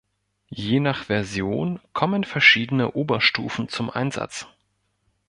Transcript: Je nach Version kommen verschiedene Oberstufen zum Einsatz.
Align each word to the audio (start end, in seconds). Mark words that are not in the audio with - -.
Je 0.55 0.79
nach 0.79 1.03
Version 1.03 1.79
kommen 1.93 2.23
verschiedene 2.23 2.91
Oberstufen 2.93 3.69
zum 3.69 3.91
Einsatz. 3.91 4.47